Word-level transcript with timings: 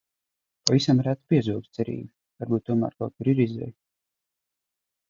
Pavisam 0.69 1.01
reti 1.07 1.21
piezogas 1.33 1.75
cerība: 1.79 2.11
varbūt 2.41 2.67
tomēr 2.73 2.99
kaut 3.03 3.15
kur 3.17 3.31
ir 3.37 3.45
izeja? 3.49 3.73